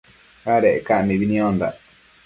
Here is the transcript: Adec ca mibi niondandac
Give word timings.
Adec 0.53 0.79
ca 0.87 0.95
mibi 1.07 1.25
niondandac 1.29 1.75